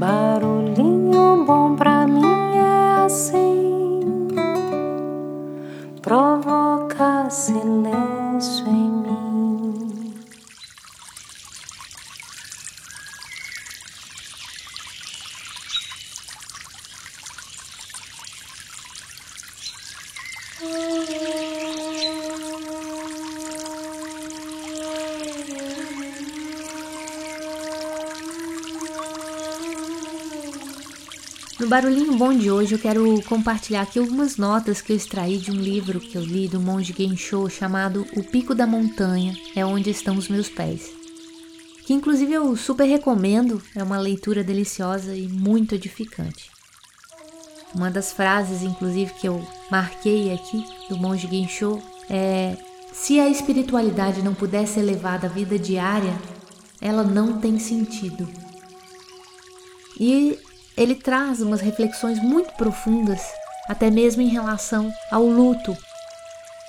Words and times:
Barulhinho 0.00 1.44
bom 1.44 1.76
pra 1.76 1.89
Barulhinho 31.70 32.16
Bom 32.16 32.36
de 32.36 32.50
hoje 32.50 32.74
eu 32.74 32.80
quero 32.80 33.22
compartilhar 33.28 33.82
aqui 33.82 34.00
algumas 34.00 34.36
notas 34.36 34.80
que 34.80 34.90
eu 34.90 34.96
extraí 34.96 35.38
de 35.38 35.52
um 35.52 35.54
livro 35.54 36.00
que 36.00 36.18
eu 36.18 36.24
li 36.24 36.48
do 36.48 36.58
monge 36.58 36.92
Gensho 36.92 37.48
chamado 37.48 38.04
O 38.16 38.24
Pico 38.24 38.56
da 38.56 38.66
Montanha 38.66 39.36
é 39.54 39.64
onde 39.64 39.88
estão 39.88 40.16
os 40.16 40.28
meus 40.28 40.48
pés. 40.48 40.90
Que 41.86 41.94
inclusive 41.94 42.32
eu 42.32 42.56
super 42.56 42.86
recomendo, 42.86 43.62
é 43.76 43.84
uma 43.84 44.00
leitura 44.00 44.42
deliciosa 44.42 45.14
e 45.14 45.28
muito 45.28 45.76
edificante. 45.76 46.50
Uma 47.72 47.88
das 47.88 48.12
frases 48.12 48.62
inclusive 48.62 49.14
que 49.14 49.28
eu 49.28 49.40
marquei 49.70 50.34
aqui 50.34 50.64
do 50.88 50.96
monge 50.96 51.28
Gensho 51.28 51.80
é: 52.10 52.56
se 52.92 53.20
a 53.20 53.28
espiritualidade 53.28 54.22
não 54.22 54.34
puder 54.34 54.66
ser 54.66 54.82
levada 54.82 55.28
à 55.28 55.30
vida 55.30 55.56
diária, 55.56 56.20
ela 56.80 57.04
não 57.04 57.38
tem 57.38 57.60
sentido. 57.60 58.28
E 60.00 60.36
ele 60.80 60.94
traz 60.94 61.42
umas 61.42 61.60
reflexões 61.60 62.18
muito 62.18 62.54
profundas, 62.54 63.20
até 63.68 63.90
mesmo 63.90 64.22
em 64.22 64.28
relação 64.28 64.90
ao 65.10 65.26
luto 65.26 65.76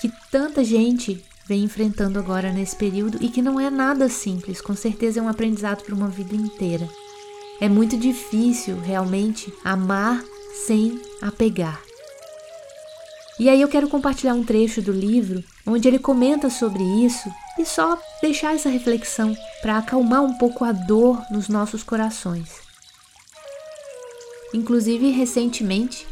que 0.00 0.12
tanta 0.30 0.62
gente 0.62 1.20
vem 1.44 1.64
enfrentando 1.64 2.16
agora 2.16 2.52
nesse 2.52 2.76
período 2.76 3.18
e 3.20 3.28
que 3.28 3.42
não 3.42 3.58
é 3.58 3.68
nada 3.68 4.08
simples, 4.08 4.60
com 4.60 4.76
certeza 4.76 5.18
é 5.18 5.22
um 5.22 5.28
aprendizado 5.28 5.82
para 5.82 5.94
uma 5.94 6.06
vida 6.06 6.36
inteira. 6.36 6.88
É 7.60 7.68
muito 7.68 7.96
difícil 7.96 8.78
realmente 8.78 9.52
amar 9.64 10.22
sem 10.66 11.00
apegar. 11.20 11.80
E 13.40 13.48
aí 13.48 13.60
eu 13.60 13.68
quero 13.68 13.88
compartilhar 13.88 14.34
um 14.34 14.44
trecho 14.44 14.80
do 14.80 14.92
livro 14.92 15.42
onde 15.66 15.88
ele 15.88 15.98
comenta 15.98 16.48
sobre 16.48 16.82
isso 17.04 17.28
e 17.58 17.64
só 17.64 17.98
deixar 18.22 18.54
essa 18.54 18.68
reflexão 18.68 19.34
para 19.60 19.78
acalmar 19.78 20.22
um 20.22 20.38
pouco 20.38 20.64
a 20.64 20.70
dor 20.70 21.20
nos 21.30 21.48
nossos 21.48 21.82
corações. 21.82 22.65
Inclusive, 24.54 25.10
recentemente, 25.10 26.06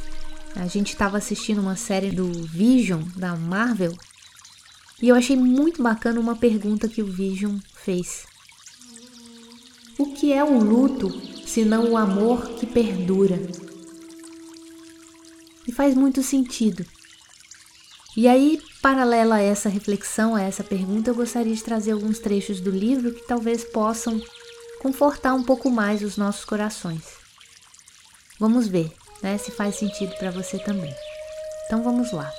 a 0.57 0.67
gente 0.67 0.89
estava 0.93 1.19
assistindo 1.19 1.61
uma 1.61 1.77
série 1.77 2.11
do 2.11 2.31
Vision 2.47 3.03
da 3.17 3.35
Marvel 3.35 3.93
e 5.03 5.09
eu 5.09 5.17
achei 5.17 5.37
muito 5.37 5.83
bacana 5.83 6.21
uma 6.21 6.37
pergunta 6.37 6.89
que 6.89 7.03
o 7.03 7.07
Vision 7.07 7.59
fez. 7.75 8.25
O 9.99 10.13
que 10.13 10.33
é 10.33 10.43
o 10.43 10.59
luto 10.59 11.11
senão 11.47 11.91
o 11.91 11.97
amor 11.97 12.51
que 12.51 12.67
perdura? 12.67 13.41
E 15.67 15.73
faz 15.73 15.95
muito 15.95 16.23
sentido. 16.23 16.85
E 18.17 18.29
aí, 18.29 18.61
paralela 18.81 19.37
a 19.37 19.43
essa 19.43 19.69
reflexão, 19.69 20.37
a 20.37 20.43
essa 20.43 20.63
pergunta, 20.63 21.11
eu 21.11 21.15
gostaria 21.15 21.55
de 21.55 21.65
trazer 21.65 21.93
alguns 21.93 22.19
trechos 22.19 22.61
do 22.61 22.71
livro 22.71 23.13
que 23.13 23.27
talvez 23.27 23.65
possam 23.65 24.21
confortar 24.81 25.35
um 25.35 25.43
pouco 25.43 25.71
mais 25.71 26.03
os 26.03 26.17
nossos 26.17 26.45
corações. 26.45 27.24
Vamos 28.45 28.69
ver 28.69 28.93
né, 29.23 29.39
se 29.39 29.51
faz 29.51 29.77
sentido 29.77 30.15
para 30.19 30.31
você 30.31 30.59
também. 30.59 30.95
Então 31.65 31.83
vamos 31.83 32.13
lá. 32.13 32.31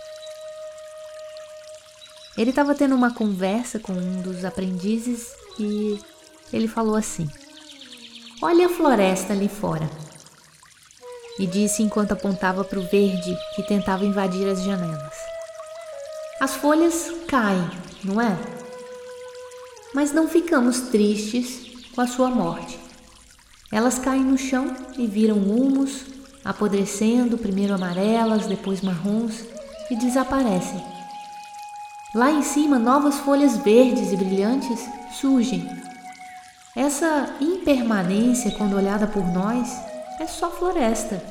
Ele 2.37 2.51
estava 2.51 2.75
tendo 2.75 2.93
uma 2.93 3.11
conversa 3.11 3.79
com 3.79 3.93
um 3.93 4.21
dos 4.21 4.45
aprendizes 4.45 5.33
e 5.57 5.99
ele 6.53 6.67
falou 6.67 6.95
assim: 6.95 7.27
Olha 8.39 8.67
a 8.67 8.69
floresta 8.69 9.33
ali 9.33 9.49
fora. 9.49 9.89
E 11.39 11.47
disse 11.47 11.81
enquanto 11.81 12.11
apontava 12.11 12.63
para 12.63 12.77
o 12.77 12.87
verde 12.87 13.35
que 13.55 13.63
tentava 13.63 14.05
invadir 14.05 14.47
as 14.47 14.61
janelas. 14.61 15.15
As 16.39 16.53
folhas 16.53 17.09
caem, 17.27 17.67
não 18.03 18.21
é? 18.21 18.37
Mas 19.91 20.11
não 20.11 20.27
ficamos 20.27 20.81
tristes 20.81 21.89
com 21.95 22.01
a 22.01 22.07
sua 22.07 22.29
morte. 22.29 22.84
Elas 23.71 23.97
caem 23.99 24.23
no 24.23 24.37
chão 24.37 24.75
e 24.97 25.07
viram 25.07 25.37
humus, 25.37 26.05
apodrecendo, 26.43 27.37
primeiro 27.37 27.73
amarelas, 27.73 28.45
depois 28.45 28.81
marrons, 28.81 29.43
e 29.89 29.95
desaparecem. 29.95 30.83
Lá 32.13 32.31
em 32.31 32.41
cima, 32.41 32.79
novas 32.79 33.17
folhas 33.19 33.57
verdes 33.57 34.11
e 34.11 34.15
brilhantes 34.15 34.79
surgem. 35.11 35.69
Essa 36.75 37.35
impermanência, 37.41 38.51
quando 38.51 38.75
olhada 38.75 39.07
por 39.07 39.25
nós, 39.33 39.69
é 40.19 40.27
só 40.27 40.49
floresta, 40.51 41.21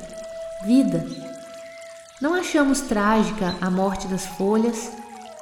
vida. 0.63 1.05
Não 2.21 2.33
achamos 2.33 2.81
trágica 2.81 3.55
a 3.61 3.69
morte 3.69 4.07
das 4.07 4.25
folhas, 4.25 4.91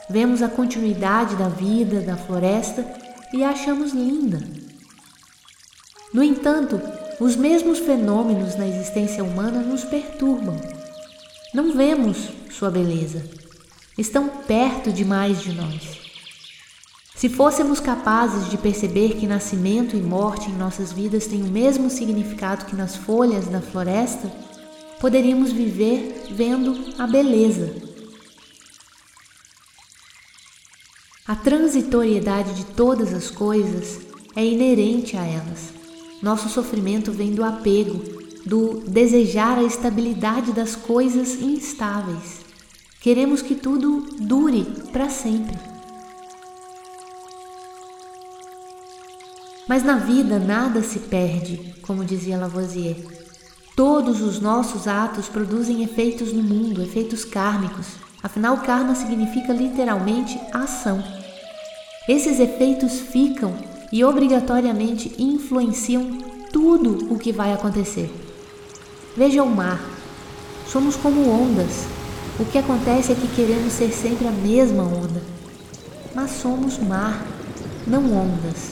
vemos 0.10 0.42
a 0.42 0.48
continuidade 0.48 1.36
da 1.36 1.50
vida 1.50 2.02
da 2.02 2.16
floresta 2.16 2.86
e 3.32 3.44
a 3.44 3.50
achamos 3.50 3.92
linda. 3.92 4.63
No 6.14 6.22
entanto, 6.22 6.80
os 7.20 7.36
mesmos 7.36 7.80
fenômenos 7.80 8.56
na 8.56 8.68
existência 8.68 9.24
humana 9.24 9.62
nos 9.62 9.84
perturbam. 9.84 10.56
Não 11.54 11.74
vemos 11.74 12.30
sua 12.52 12.70
beleza. 12.70 13.24
Estão 13.98 14.28
perto 14.28 14.92
demais 14.92 15.42
de 15.42 15.54
nós. 15.54 16.04
Se 17.16 17.30
fôssemos 17.30 17.80
capazes 17.80 18.50
de 18.50 18.58
perceber 18.58 19.16
que 19.16 19.26
nascimento 19.26 19.96
e 19.96 20.02
morte 20.02 20.52
em 20.52 20.56
nossas 20.56 20.92
vidas 20.92 21.26
têm 21.26 21.42
o 21.42 21.48
mesmo 21.48 21.90
significado 21.90 22.66
que 22.66 22.76
nas 22.76 22.96
folhas 22.96 23.48
da 23.48 23.62
floresta, 23.62 24.32
poderíamos 25.00 25.52
viver 25.52 26.26
vendo 26.32 26.94
a 26.98 27.08
beleza. 27.08 27.74
A 31.26 31.36
transitoriedade 31.36 32.54
de 32.54 32.66
todas 32.66 33.14
as 33.14 33.32
coisas 33.32 34.02
é 34.36 34.46
inerente 34.46 35.16
a 35.16 35.26
elas. 35.26 35.83
Nosso 36.24 36.48
sofrimento 36.48 37.12
vem 37.12 37.36
do 37.36 37.44
apego, 37.44 38.02
do 38.46 38.80
desejar 38.88 39.58
a 39.58 39.64
estabilidade 39.64 40.54
das 40.54 40.74
coisas 40.74 41.34
instáveis. 41.42 42.40
Queremos 43.02 43.42
que 43.42 43.56
tudo 43.56 44.08
dure 44.22 44.64
para 44.94 45.10
sempre. 45.10 45.60
Mas 49.68 49.84
na 49.84 49.98
vida 49.98 50.40
nada 50.40 50.82
se 50.82 51.00
perde, 51.00 51.76
como 51.82 52.06
dizia 52.06 52.38
Lavoisier. 52.38 52.96
Todos 53.76 54.22
os 54.22 54.40
nossos 54.40 54.88
atos 54.88 55.28
produzem 55.28 55.84
efeitos 55.84 56.32
no 56.32 56.42
mundo, 56.42 56.82
efeitos 56.82 57.26
kármicos. 57.26 57.88
Afinal, 58.24 58.60
karma 58.60 58.96
significa 58.96 59.52
literalmente 59.52 60.40
ação. 60.54 61.04
Esses 62.08 62.40
efeitos 62.40 63.02
ficam 63.02 63.73
e 63.94 64.04
obrigatoriamente 64.04 65.14
influenciam 65.20 66.18
tudo 66.52 67.14
o 67.14 67.20
que 67.20 67.32
vai 67.32 67.54
acontecer. 67.54 68.12
Veja 69.16 69.44
o 69.44 69.56
mar. 69.56 69.80
Somos 70.68 70.96
como 70.96 71.30
ondas. 71.30 71.86
O 72.40 72.46
que 72.46 72.58
acontece 72.58 73.12
é 73.12 73.16
que 73.16 73.28
queremos 73.28 73.72
ser 73.72 73.92
sempre 73.92 74.28
a 74.28 74.32
mesma 74.32 74.82
onda. 74.82 75.22
Mas 76.16 76.32
somos 76.32 76.80
mar, 76.80 77.24
não 77.86 78.12
ondas. 78.12 78.72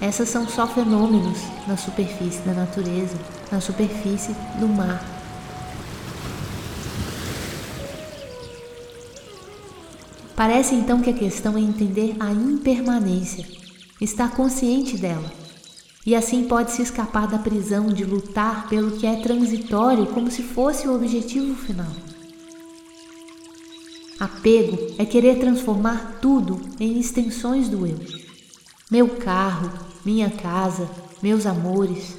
Essas 0.00 0.28
são 0.28 0.48
só 0.48 0.66
fenômenos 0.66 1.38
na 1.68 1.76
superfície 1.76 2.40
da 2.40 2.54
natureza, 2.54 3.14
na 3.52 3.60
superfície 3.60 4.34
do 4.58 4.66
mar. 4.66 5.00
Parece 10.34 10.74
então 10.74 11.00
que 11.00 11.10
a 11.10 11.14
questão 11.14 11.56
é 11.56 11.60
entender 11.60 12.16
a 12.18 12.32
impermanência 12.32 13.62
estar 14.00 14.34
consciente 14.34 14.96
dela. 14.96 15.32
E 16.06 16.14
assim 16.14 16.44
pode 16.44 16.72
se 16.72 16.82
escapar 16.82 17.26
da 17.26 17.38
prisão 17.38 17.86
de 17.86 18.04
lutar 18.04 18.68
pelo 18.68 18.92
que 18.92 19.06
é 19.06 19.16
transitório 19.16 20.06
como 20.06 20.30
se 20.30 20.42
fosse 20.42 20.86
o 20.86 20.94
objetivo 20.94 21.54
final. 21.54 21.90
Apego 24.20 24.94
é 24.98 25.04
querer 25.04 25.38
transformar 25.38 26.18
tudo 26.20 26.60
em 26.78 26.98
extensões 26.98 27.68
do 27.68 27.86
eu. 27.86 27.98
Meu 28.90 29.08
carro, 29.08 29.70
minha 30.04 30.30
casa, 30.30 30.88
meus 31.22 31.46
amores. 31.46 32.16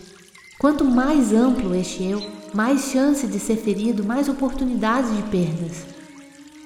Quanto 0.57 0.83
mais 0.83 1.31
amplo 1.31 1.75
este 1.75 2.03
eu, 2.03 2.21
mais 2.53 2.85
chance 2.85 3.27
de 3.27 3.39
ser 3.39 3.57
ferido, 3.57 4.03
mais 4.03 4.27
oportunidades 4.27 5.15
de 5.15 5.23
perdas. 5.23 5.85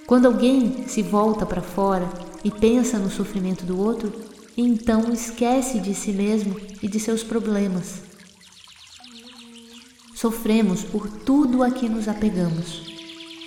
Quando 0.07 0.25
alguém 0.25 0.87
se 0.87 1.03
volta 1.03 1.45
para 1.45 1.61
fora 1.61 2.09
e 2.43 2.49
pensa 2.49 2.97
no 2.97 3.11
sofrimento 3.11 3.65
do 3.65 3.77
outro, 3.77 4.11
então 4.57 5.11
esquece 5.11 5.79
de 5.79 5.93
si 5.93 6.11
mesmo 6.11 6.59
e 6.81 6.87
de 6.87 6.99
seus 6.99 7.23
problemas. 7.23 8.01
sofremos 10.13 10.83
por 10.83 11.09
tudo 11.09 11.63
a 11.63 11.71
que 11.71 11.87
nos 11.87 12.09
apegamos. 12.09 12.81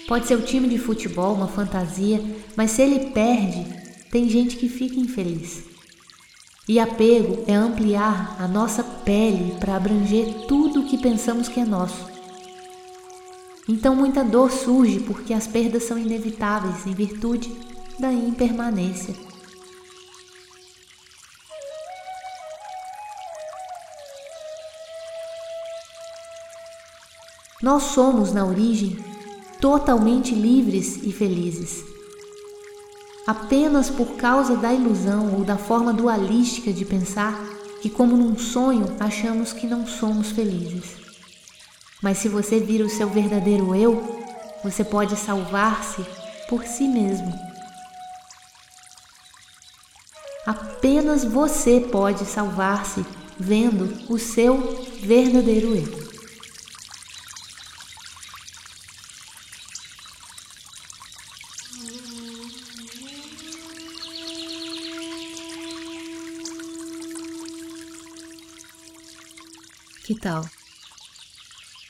Pode 0.08 0.26
ser 0.26 0.36
o 0.36 0.42
time 0.42 0.66
de 0.68 0.78
futebol, 0.78 1.34
uma 1.34 1.46
fantasia, 1.46 2.22
mas 2.56 2.70
se 2.70 2.80
ele 2.80 3.10
perde, 3.10 3.66
tem 4.10 4.26
gente 4.28 4.56
que 4.56 4.70
fica 4.70 4.98
infeliz. 4.98 5.64
E 6.66 6.78
apego 6.78 7.44
é 7.46 7.54
ampliar 7.54 8.36
a 8.38 8.48
nossa 8.48 8.82
pele 8.82 9.54
para 9.60 9.76
abranger 9.76 10.46
tudo 10.46 10.80
o 10.80 10.86
que 10.86 10.96
pensamos 10.96 11.48
que 11.48 11.60
é 11.60 11.64
nosso. 11.64 12.06
Então 13.68 13.94
muita 13.94 14.24
dor 14.24 14.50
surge 14.50 15.00
porque 15.00 15.34
as 15.34 15.46
perdas 15.46 15.84
são 15.84 15.98
inevitáveis 15.98 16.86
em 16.86 16.94
virtude 16.94 17.52
da 17.98 18.12
impermanência. 18.12 19.14
Nós 27.62 27.84
somos, 27.84 28.32
na 28.32 28.44
origem, 28.44 28.98
totalmente 29.60 30.34
livres 30.34 30.98
e 31.04 31.12
felizes. 31.12 31.84
Apenas 33.24 33.88
por 33.88 34.16
causa 34.16 34.56
da 34.56 34.74
ilusão 34.74 35.32
ou 35.34 35.44
da 35.44 35.56
forma 35.56 35.92
dualística 35.92 36.72
de 36.72 36.84
pensar 36.84 37.40
que, 37.80 37.88
como 37.88 38.16
num 38.16 38.36
sonho, 38.36 38.96
achamos 38.98 39.52
que 39.52 39.68
não 39.68 39.86
somos 39.86 40.32
felizes. 40.32 40.96
Mas 42.02 42.18
se 42.18 42.28
você 42.28 42.58
vira 42.58 42.84
o 42.84 42.90
seu 42.90 43.08
verdadeiro 43.08 43.76
eu, 43.76 44.20
você 44.64 44.82
pode 44.82 45.14
salvar-se 45.14 46.04
por 46.48 46.64
si 46.64 46.88
mesmo. 46.88 47.32
Apenas 50.44 51.24
você 51.24 51.78
pode 51.78 52.24
salvar-se 52.24 53.06
vendo 53.38 54.12
o 54.12 54.18
seu 54.18 54.58
verdadeiro 55.00 55.76
eu. 55.76 56.01
Que 70.12 70.20
tal? 70.20 70.44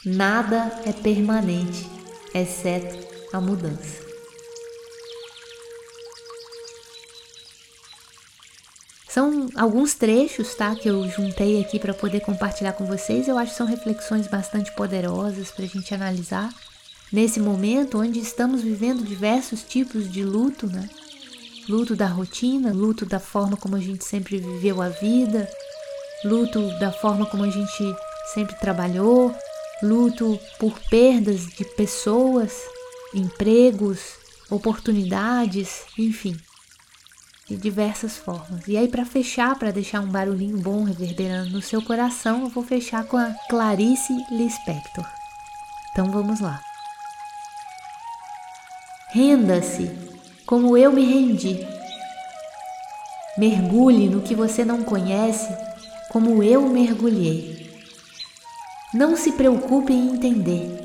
Nada 0.06 0.80
é 0.86 0.92
permanente, 0.92 1.90
exceto 2.32 2.96
a 3.32 3.40
mudança. 3.40 4.00
São 9.08 9.48
alguns 9.56 9.94
trechos, 9.94 10.54
tá, 10.54 10.76
que 10.76 10.88
eu 10.88 11.08
juntei 11.10 11.60
aqui 11.60 11.80
para 11.80 11.92
poder 11.92 12.20
compartilhar 12.20 12.74
com 12.74 12.86
vocês. 12.86 13.26
Eu 13.26 13.36
acho 13.36 13.50
que 13.50 13.58
são 13.58 13.66
reflexões 13.66 14.28
bastante 14.28 14.70
poderosas 14.76 15.50
para 15.50 15.64
a 15.64 15.68
gente 15.68 15.92
analisar 15.92 16.54
nesse 17.12 17.40
momento 17.40 17.98
onde 17.98 18.20
estamos 18.20 18.62
vivendo 18.62 19.04
diversos 19.04 19.64
tipos 19.64 20.08
de 20.08 20.22
luto, 20.22 20.68
né? 20.68 20.88
Luto 21.68 21.96
da 21.96 22.06
rotina, 22.06 22.72
luto 22.72 23.04
da 23.04 23.18
forma 23.18 23.56
como 23.56 23.74
a 23.74 23.80
gente 23.80 24.04
sempre 24.04 24.38
viveu 24.38 24.80
a 24.80 24.90
vida, 24.90 25.50
luto 26.24 26.60
da 26.78 26.92
forma 26.92 27.26
como 27.26 27.42
a 27.42 27.50
gente 27.50 27.96
sempre 28.34 28.54
trabalhou, 28.56 29.34
luto 29.82 30.38
por 30.58 30.78
perdas 30.88 31.46
de 31.46 31.64
pessoas, 31.64 32.52
empregos, 33.14 34.14
oportunidades, 34.50 35.82
enfim, 35.98 36.36
de 37.48 37.56
diversas 37.56 38.16
formas. 38.16 38.66
E 38.68 38.76
aí, 38.76 38.88
para 38.88 39.04
fechar, 39.04 39.58
para 39.58 39.70
deixar 39.70 40.00
um 40.00 40.10
barulhinho 40.10 40.58
bom 40.58 40.84
reverberando 40.84 41.50
no 41.50 41.62
seu 41.62 41.82
coração, 41.82 42.42
eu 42.42 42.48
vou 42.48 42.64
fechar 42.64 43.04
com 43.04 43.16
a 43.16 43.34
Clarice 43.48 44.12
Lispector. 44.30 45.06
Então 45.90 46.10
vamos 46.10 46.40
lá. 46.40 46.60
Renda-se 49.10 49.90
como 50.46 50.76
eu 50.76 50.92
me 50.92 51.04
rendi. 51.04 51.66
Mergulhe 53.36 54.08
no 54.08 54.22
que 54.22 54.34
você 54.34 54.64
não 54.64 54.82
conhece, 54.82 55.48
como 56.10 56.42
eu 56.42 56.68
mergulhei. 56.68 57.51
Não 58.92 59.16
se 59.16 59.32
preocupe 59.32 59.90
em 59.90 60.10
entender. 60.14 60.84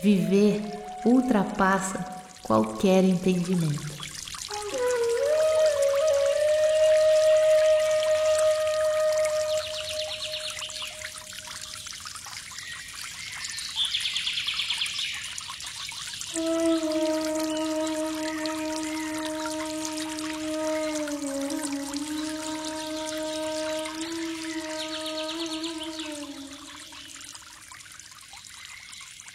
Viver 0.00 0.62
ultrapassa 1.04 2.04
qualquer 2.44 3.02
entendimento. 3.02 3.93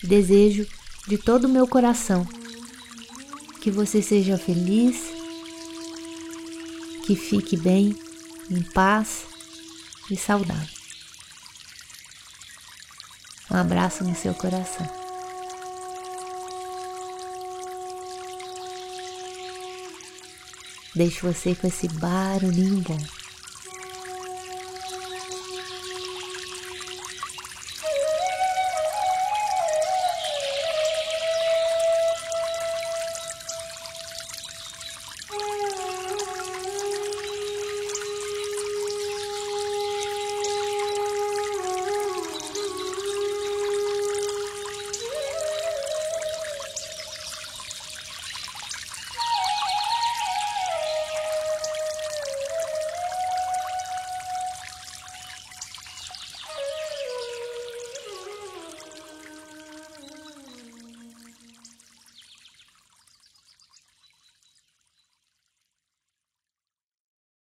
Desejo 0.10 0.68
de 1.08 1.20
todo 1.20 1.46
o 1.46 1.48
meu 1.48 1.68
coração 1.68 2.28
que 3.62 3.70
você 3.70 4.02
seja 4.02 4.40
feliz, 4.40 4.96
que 7.06 7.16
fique 7.16 7.56
bem, 7.56 7.96
em 8.50 8.64
paz 8.72 9.26
e 10.10 10.18
saudável. 10.18 10.68
Um 13.52 13.58
abraço 13.58 14.04
no 14.04 14.16
seu 14.16 14.34
coração. 14.34 14.90
Deixo 20.96 21.32
você 21.32 21.54
com 21.54 21.68
esse 21.68 21.88
barulhinho 21.88 22.82
bom. 22.82 22.98